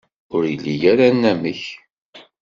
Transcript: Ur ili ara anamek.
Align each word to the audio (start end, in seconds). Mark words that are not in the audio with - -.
Ur 0.35 0.43
ili 0.53 0.75
ara 0.91 1.03
anamek. 1.11 1.61